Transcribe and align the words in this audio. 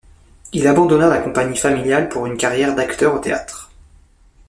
Il 0.51 0.65
abandonna 0.67 1.05
la 1.07 1.19
compagnie 1.19 1.55
familiale 1.55 2.09
pour 2.09 2.25
une 2.25 2.35
carrière 2.35 2.73
d'acteur 2.73 3.13
au 3.13 3.19
théâtre. 3.19 3.69